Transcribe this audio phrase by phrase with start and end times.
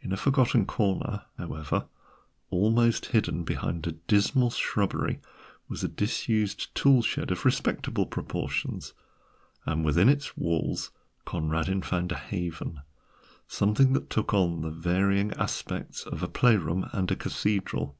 [0.00, 1.86] In a forgotten corner, however,
[2.48, 5.20] almost hidden behind a dismal shrubbery,
[5.68, 8.94] was a disused tool shed of respectable proportions,
[9.66, 10.92] and within its walls
[11.26, 12.80] Conradin found a haven,
[13.46, 17.98] something that took on the varying aspects of a playroom and a cathedral.